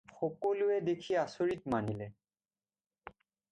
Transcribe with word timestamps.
সকলোৱে 0.19 0.77
দেখি 0.87 1.17
আচৰিত 1.25 1.73
মানিলে। 1.75 2.09